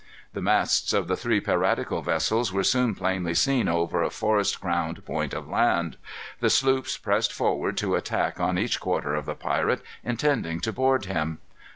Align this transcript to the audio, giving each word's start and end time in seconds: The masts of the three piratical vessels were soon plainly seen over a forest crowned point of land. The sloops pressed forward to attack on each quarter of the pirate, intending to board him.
The 0.33 0.41
masts 0.41 0.93
of 0.93 1.07
the 1.07 1.15
three 1.15 1.39
piratical 1.39 2.01
vessels 2.01 2.51
were 2.51 2.63
soon 2.63 2.95
plainly 2.95 3.35
seen 3.35 3.67
over 3.69 4.01
a 4.01 4.09
forest 4.09 4.59
crowned 4.59 5.05
point 5.05 5.31
of 5.31 5.47
land. 5.47 5.97
The 6.39 6.49
sloops 6.49 6.97
pressed 6.97 7.31
forward 7.31 7.77
to 7.77 7.93
attack 7.93 8.39
on 8.39 8.57
each 8.57 8.79
quarter 8.79 9.13
of 9.13 9.27
the 9.27 9.35
pirate, 9.35 9.83
intending 10.03 10.59
to 10.61 10.73
board 10.73 11.05
him. 11.05 11.37